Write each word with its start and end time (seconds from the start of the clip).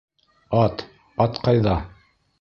Ат, 0.61 0.81
ат 1.27 1.39
ҡайҙа? 1.49 1.77